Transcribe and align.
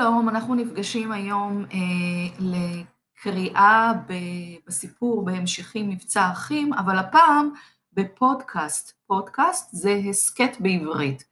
שלום, 0.00 0.28
אנחנו 0.28 0.54
נפגשים 0.54 1.12
היום 1.12 1.64
אה, 1.72 1.78
לקריאה 2.40 3.92
ב, 4.08 4.12
בסיפור 4.66 5.24
בהמשכים 5.24 5.88
מבצע 5.88 6.30
אחים, 6.32 6.72
אבל 6.72 6.98
הפעם 6.98 7.50
בפודקאסט. 7.92 8.92
פודקאסט 9.06 9.68
זה 9.72 10.00
הסכת 10.10 10.56
בעברית. 10.60 11.24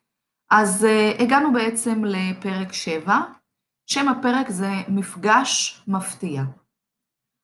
אז 0.51 0.85
אה, 0.85 1.13
הגענו 1.19 1.53
בעצם 1.53 2.05
לפרק 2.05 2.73
7, 2.73 3.21
שם 3.87 4.09
הפרק 4.09 4.51
זה 4.51 4.71
מפגש 4.89 5.83
מפתיע. 5.87 6.43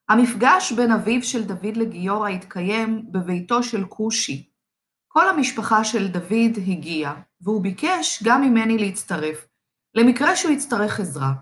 המפגש 0.09 0.73
בין 0.73 0.93
אביו 0.93 1.23
של 1.23 1.45
דוד 1.45 1.77
לגיורא 1.77 2.29
התקיים 2.29 3.13
בביתו 3.13 3.63
של 3.63 3.85
כושי. 3.85 4.51
כל 5.09 5.29
המשפחה 5.29 5.85
של 5.85 6.09
דוד 6.09 6.57
הגיעה, 6.67 7.21
והוא 7.41 7.63
ביקש 7.63 8.23
גם 8.25 8.43
ממני 8.43 8.79
להצטרף. 8.79 9.54
למקרה 9.95 10.37
שהוא 10.37 10.53
יצטרך 10.53 11.01
עזרה. 11.01 11.33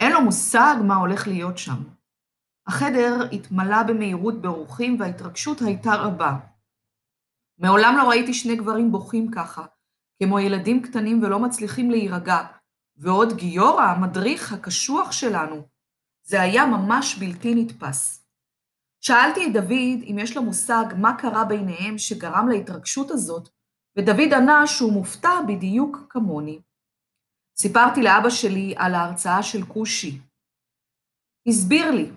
אין 0.00 0.12
לו 0.12 0.20
מושג 0.20 0.74
מה 0.84 0.96
הולך 0.96 1.26
להיות 1.26 1.58
שם. 1.58 1.82
החדר 2.66 3.28
התמלא 3.32 3.82
במהירות 3.82 4.42
באורחים 4.42 5.00
וההתרגשות 5.00 5.60
הייתה 5.60 5.94
רבה. 5.94 6.36
מעולם 7.58 7.94
לא 7.98 8.08
ראיתי 8.08 8.34
שני 8.34 8.56
גברים 8.56 8.92
בוכים 8.92 9.30
ככה, 9.30 9.66
כמו 10.22 10.40
ילדים 10.40 10.82
קטנים 10.82 11.22
ולא 11.22 11.38
מצליחים 11.38 11.90
להירגע, 11.90 12.46
ועוד 12.96 13.32
גיורא, 13.36 13.82
המדריך 13.82 14.52
הקשוח 14.52 15.12
שלנו. 15.12 15.62
זה 16.22 16.42
היה 16.42 16.66
ממש 16.66 17.18
בלתי 17.18 17.54
נתפס. 17.54 18.26
שאלתי 19.00 19.46
את 19.46 19.52
דוד 19.52 20.02
אם 20.10 20.16
יש 20.18 20.36
לו 20.36 20.42
מושג 20.42 20.84
מה 20.96 21.16
קרה 21.18 21.44
ביניהם 21.44 21.98
שגרם 21.98 22.48
להתרגשות 22.48 23.10
הזאת, 23.10 23.48
ודוד 23.96 24.32
ענה 24.32 24.66
שהוא 24.66 24.92
מופתע 24.92 25.40
בדיוק 25.48 26.06
כמוני. 26.10 26.60
סיפרתי 27.60 28.02
לאבא 28.02 28.30
שלי 28.30 28.74
על 28.76 28.94
ההרצאה 28.94 29.42
של 29.42 29.64
כושי. 29.64 30.18
הסביר 31.48 31.90
לי. 31.90 32.10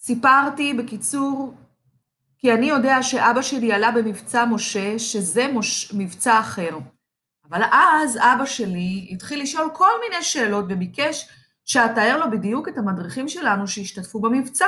סיפרתי 0.00 0.74
בקיצור, 0.74 1.54
כי 2.38 2.52
אני 2.52 2.66
יודע 2.66 3.02
שאבא 3.02 3.42
שלי 3.42 3.72
עלה 3.72 3.90
במבצע 3.90 4.44
משה, 4.44 4.98
שזה 4.98 5.48
מוש... 5.52 5.94
מבצע 5.94 6.40
אחר. 6.40 6.78
אבל 7.50 7.62
אז 7.72 8.16
אבא 8.16 8.44
שלי 8.46 9.08
התחיל 9.10 9.42
לשאול 9.42 9.70
כל 9.74 9.90
מיני 10.00 10.22
שאלות 10.22 10.64
וביקש 10.68 11.28
שאתאר 11.64 12.18
לו 12.18 12.30
בדיוק 12.30 12.68
את 12.68 12.78
המדריכים 12.78 13.28
שלנו 13.28 13.68
שהשתתפו 13.68 14.20
במבצע. 14.20 14.66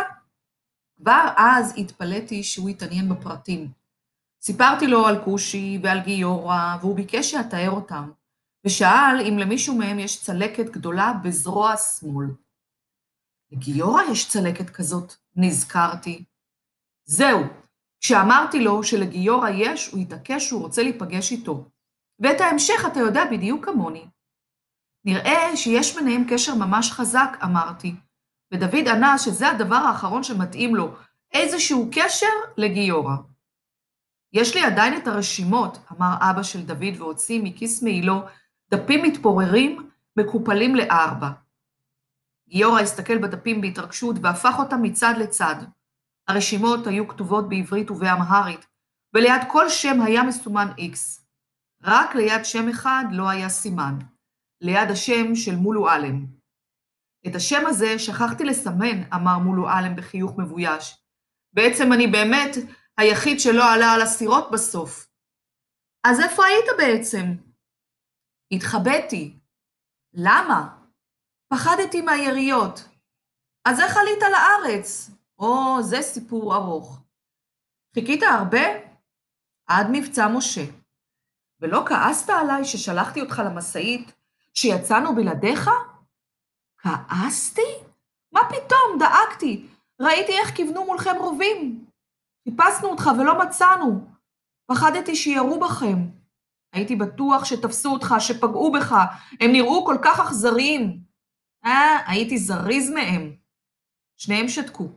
כבר 0.97 1.29
אז 1.37 1.75
התפלאתי 1.77 2.43
שהוא 2.43 2.69
התעניין 2.69 3.09
בפרטים. 3.09 3.69
סיפרתי 4.43 4.87
לו 4.87 5.07
על 5.07 5.25
כושי 5.25 5.79
ועל 5.83 6.01
גיורא, 6.01 6.77
והוא 6.81 6.97
ביקש 6.97 7.31
שאתאר 7.31 7.71
אותם. 7.71 8.11
ושאל 8.69 9.21
אם 9.29 9.39
למישהו 9.39 9.79
מהם 9.79 9.99
יש 9.99 10.23
צלקת 10.23 10.71
גדולה 10.71 11.13
בזרוע 11.25 11.77
שמאל. 11.77 12.27
לגיורא 13.53 14.03
יש 14.13 14.29
צלקת 14.29 14.71
כזאת, 14.71 15.15
נזכרתי. 15.37 16.25
זהו, 17.05 17.41
כשאמרתי 18.01 18.61
לו 18.61 18.85
שלגיורא 18.85 19.49
יש, 19.49 19.89
הוא 19.89 20.01
התעקש 20.01 20.47
שהוא 20.47 20.63
רוצה 20.63 20.83
להיפגש 20.83 21.33
איתו. 21.33 21.65
ואת 22.19 22.41
ההמשך 22.41 22.83
אתה 22.93 23.01
יודע 23.01 23.25
בדיוק 23.31 23.65
כמוני. 23.65 24.07
נראה 25.05 25.57
שיש 25.57 25.97
ביניהם 25.97 26.25
קשר 26.31 26.55
ממש 26.55 26.91
חזק, 26.93 27.39
אמרתי, 27.45 27.95
ודוד 28.53 28.89
ענה 28.89 29.19
שזה 29.19 29.49
הדבר 29.49 29.77
האחרון 29.77 30.23
שמתאים 30.23 30.77
לו, 30.77 30.95
איזשהו 31.33 31.89
קשר 31.93 32.27
לגיורא. 32.57 33.15
יש 34.33 34.55
לי 34.55 34.63
עדיין 34.65 34.97
את 34.97 35.07
הרשימות, 35.07 35.79
אמר 35.93 36.15
אבא 36.21 36.43
של 36.43 36.63
דוד 36.63 36.97
והוציא 36.99 37.41
מכיס 37.43 37.83
מעילו 37.83 38.23
דפים 38.71 39.03
מתפוררים, 39.03 39.91
מקופלים 40.17 40.77
לארבע. 40.77 41.29
גיורא 42.49 42.81
הסתכל 42.81 43.19
בדפים 43.19 43.61
בהתרגשות 43.61 44.17
והפך 44.23 44.55
אותם 44.59 44.83
מצד 44.83 45.15
לצד. 45.19 45.55
הרשימות 46.29 46.87
היו 46.87 47.09
כתובות 47.09 47.49
בעברית 47.49 47.91
ובאמהרית, 47.91 48.67
וליד 49.15 49.43
כל 49.49 49.69
שם 49.69 50.01
היה 50.01 50.23
מסומן 50.23 50.69
X. 50.79 51.21
רק 51.83 52.15
ליד 52.15 52.45
שם 52.45 52.69
אחד 52.69 53.05
לא 53.13 53.29
היה 53.29 53.49
סימן, 53.49 53.95
ליד 54.61 54.91
השם 54.91 55.35
של 55.35 55.57
מולו 55.57 55.91
אלם. 55.91 56.27
את 57.27 57.35
השם 57.35 57.67
הזה 57.67 57.99
שכחתי 57.99 58.45
לסמן, 58.45 59.03
אמר 59.15 59.39
מולו 59.39 59.69
אלם 59.69 59.97
בחיוך 59.97 60.39
מבויש. 60.39 60.97
בעצם 61.53 61.93
אני 61.93 62.07
באמת 62.07 62.57
היחיד 62.99 63.41
שלא 63.41 63.73
עלה 63.73 63.93
על 63.93 64.03
הסירות 64.03 64.51
בסוף. 64.53 65.09
אז 66.05 66.21
איפה 66.21 66.45
היית 66.45 66.67
בעצם? 66.79 67.48
התחבאתי. 68.53 69.39
למה? 70.13 70.79
פחדתי 71.49 72.01
מהיריות. 72.01 72.89
אז 73.65 73.81
איך 73.81 73.97
עלית 73.97 74.23
לארץ? 74.23 75.11
או, 75.39 75.83
זה 75.83 76.03
סיפור 76.03 76.55
ארוך. 76.55 77.01
חיכית 77.95 78.23
הרבה? 78.23 78.61
עד 79.67 79.87
מבצע 79.93 80.29
משה. 80.29 80.65
ולא 81.61 81.83
כעסת 81.87 82.31
עליי 82.31 82.65
ששלחתי 82.65 83.21
אותך 83.21 83.43
למשאית 83.47 84.13
שיצאנו 84.55 85.15
בלעדיך? 85.15 85.71
כעסתי? 86.79 87.71
מה 88.33 88.41
פתאום, 88.49 88.99
דאגתי. 88.99 89.67
ראיתי 90.01 90.33
איך 90.33 90.57
כיוונו 90.57 90.85
מולכם 90.85 91.17
רובים. 91.19 91.85
חיפשנו 92.45 92.89
אותך 92.89 93.11
ולא 93.19 93.39
מצאנו. 93.39 94.07
פחדתי 94.67 95.17
שירו 95.17 95.61
בכם. 95.61 96.18
הייתי 96.79 96.97
בטוח 96.97 97.45
שתפסו 97.45 97.93
אותך, 97.93 98.15
שפגעו 98.19 98.73
בך, 98.73 98.95
הם 99.41 99.53
נראו 99.53 99.87
כל 99.87 99.97
כך 100.05 100.21
אכזריים. 100.21 101.01
אה, 101.65 101.99
הייתי 102.07 102.39
זריז 102.39 102.91
מהם. 102.91 103.33
שניהם 104.17 104.49
שתקו. 104.49 104.89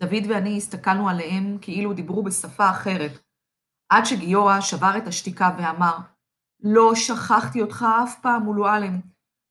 דוד 0.00 0.26
ואני 0.28 0.56
הסתכלנו 0.56 1.08
עליהם 1.08 1.58
כאילו 1.60 1.92
דיברו 1.92 2.22
בשפה 2.22 2.70
אחרת, 2.70 3.12
עד 3.88 4.04
שגיורא 4.04 4.60
שבר 4.60 4.98
את 4.98 5.06
השתיקה 5.06 5.56
ואמר, 5.58 5.96
לא 6.60 6.94
שכחתי 6.94 7.62
אותך 7.62 7.84
אף 8.04 8.20
פעם, 8.20 8.42
מולואלם. 8.42 9.00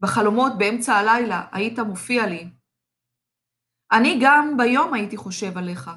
בחלומות 0.01 0.53
באמצע 0.57 0.93
הלילה 0.93 1.47
היית 1.51 1.79
מופיע 1.79 2.27
לי. 2.27 2.49
אני 3.91 4.19
גם 4.21 4.57
ביום 4.57 4.93
הייתי 4.93 5.17
חושב 5.17 5.57
עליך. 5.57 5.91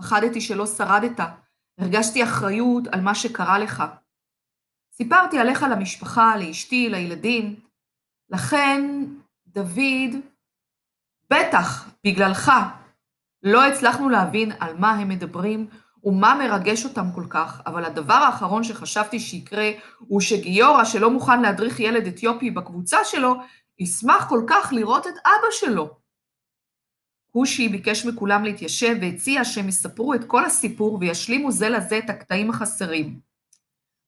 פחדתי 0.00 0.40
שלא 0.40 0.66
שרדת, 0.66 1.20
הרגשתי 1.80 2.24
אחריות 2.24 2.86
על 2.92 3.00
מה 3.00 3.14
שקרה 3.14 3.58
לך. 3.58 3.82
סיפרתי 4.96 5.38
עליך 5.38 5.62
למשפחה, 5.62 6.36
לאשתי, 6.36 6.88
לילדים. 6.88 7.60
לכן, 8.30 9.04
דוד, 9.46 10.14
בטח, 11.30 11.90
בגללך, 12.06 12.52
לא 13.42 13.66
הצלחנו 13.66 14.08
להבין 14.08 14.52
על 14.60 14.76
מה 14.76 14.90
הם 14.90 15.08
מדברים 15.08 15.66
ומה 16.04 16.34
מרגש 16.34 16.84
אותם 16.84 17.06
כל 17.14 17.24
כך, 17.30 17.60
אבל 17.66 17.84
הדבר 17.84 18.14
האחרון 18.14 18.64
שחשבתי 18.64 19.20
שיקרה 19.20 19.70
הוא 19.98 20.20
שגיורא, 20.20 20.84
שלא 20.84 21.10
מוכן 21.10 21.42
להדריך 21.42 21.80
ילד 21.80 22.06
אתיופי 22.06 22.50
בקבוצה 22.50 22.98
שלו, 23.04 23.34
ישמח 23.78 24.28
כל 24.28 24.44
כך 24.46 24.72
לראות 24.72 25.06
את 25.06 25.14
אבא 25.18 25.50
שלו. 25.50 25.96
כושי 27.32 27.68
ביקש 27.68 28.06
מכולם 28.06 28.44
להתיישב 28.44 28.96
והציע 29.00 29.44
שהם 29.44 29.68
יספרו 29.68 30.14
את 30.14 30.24
כל 30.24 30.44
הסיפור 30.44 30.98
וישלימו 31.00 31.52
זה 31.52 31.68
לזה 31.68 31.98
את 31.98 32.10
הקטעים 32.10 32.50
החסרים. 32.50 33.20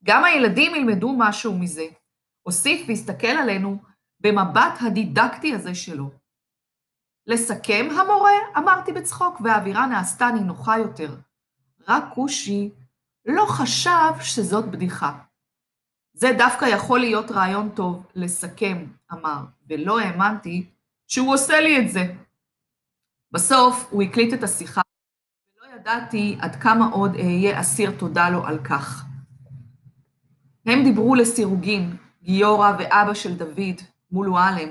גם 0.04 0.24
הילדים 0.24 0.74
ילמדו 0.74 1.14
משהו 1.18 1.58
מזה. 1.58 1.86
הוסיף 2.42 2.88
והסתכל 2.88 3.26
עלינו 3.26 3.78
במבט 4.20 4.72
הדידקטי 4.80 5.54
הזה 5.54 5.74
שלו. 5.74 6.10
לסכם, 7.26 7.88
המורה? 7.90 8.32
אמרתי 8.56 8.92
בצחוק, 8.92 9.40
והאווירה 9.40 9.86
נעשתה 9.86 10.30
נינוחה 10.30 10.78
יותר. 10.78 11.16
רק 11.88 12.04
כושי 12.14 12.70
לא 13.26 13.46
חשב 13.48 14.20
שזאת 14.20 14.64
בדיחה. 14.64 15.18
זה 16.12 16.28
דווקא 16.38 16.64
יכול 16.64 17.00
להיות 17.00 17.30
רעיון 17.30 17.70
טוב, 17.74 18.06
לסכם, 18.14 18.86
אמר, 19.12 19.44
ולא 19.68 20.00
האמנתי 20.00 20.70
שהוא 21.06 21.34
עושה 21.34 21.60
לי 21.60 21.80
את 21.80 21.90
זה. 21.90 22.14
בסוף 23.32 23.86
הוא 23.90 24.02
הקליט 24.02 24.34
את 24.34 24.42
השיחה, 24.42 24.80
ולא 25.56 25.74
ידעתי 25.74 26.38
עד 26.40 26.56
כמה 26.56 26.86
עוד 26.86 27.14
אהיה 27.14 27.60
אסיר 27.60 27.90
תודה 27.98 28.30
לו 28.30 28.46
על 28.46 28.58
כך. 28.64 29.07
הם 30.68 30.84
דיברו 30.84 31.14
לסירוגין, 31.14 31.96
גיורא 32.22 32.72
ואבא 32.78 33.14
של 33.14 33.36
דוד, 33.36 33.80
מולו 34.10 34.38
אלם. 34.38 34.68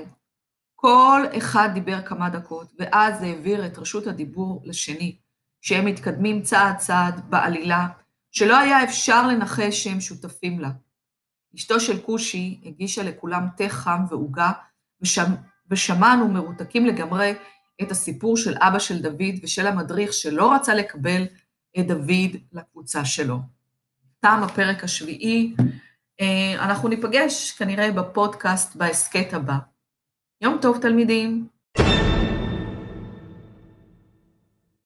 כל 0.74 1.22
אחד 1.38 1.68
דיבר 1.74 2.02
כמה 2.02 2.30
דקות, 2.30 2.72
ואז 2.78 3.22
העביר 3.22 3.66
את 3.66 3.78
רשות 3.78 4.06
הדיבור 4.06 4.62
לשני, 4.64 5.16
שהם 5.60 5.84
מתקדמים 5.84 6.42
צעד 6.42 6.76
צעד 6.76 7.30
בעלילה, 7.30 7.86
שלא 8.30 8.58
היה 8.58 8.84
אפשר 8.84 9.26
לנחש 9.26 9.84
שהם 9.84 10.00
שותפים 10.00 10.60
לה. 10.60 10.70
אשתו 11.54 11.80
של 11.80 12.00
כושי 12.00 12.60
הגישה 12.64 13.02
לכולם 13.02 13.46
תה 13.56 13.68
חם 13.68 14.04
ועוגה, 14.10 14.52
ושמ... 15.00 15.32
ושמענו 15.70 16.28
מרותקים 16.28 16.86
לגמרי 16.86 17.34
את 17.82 17.90
הסיפור 17.90 18.36
של 18.36 18.54
אבא 18.60 18.78
של 18.78 19.02
דוד 19.02 19.34
ושל 19.42 19.66
המדריך 19.66 20.12
שלא 20.12 20.54
רצה 20.54 20.74
לקבל 20.74 21.26
את 21.78 21.86
דוד 21.86 22.36
לקבוצה 22.52 23.04
שלו. 23.04 23.38
תם 24.20 24.40
הפרק 24.44 24.84
השביעי. 24.84 25.54
אה, 26.20 26.64
אנחנו 26.64 26.88
ניפגש 26.88 27.52
כנראה 27.52 27.92
בפודקאסט 27.92 28.76
בהסכת 28.76 29.32
הבא. 29.32 29.56
יום 30.42 30.58
טוב 30.62 30.78
תלמידים. 30.82 31.48